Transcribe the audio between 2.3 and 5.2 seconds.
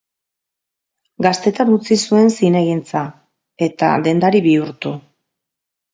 zinegintza eta dendari bihurtu.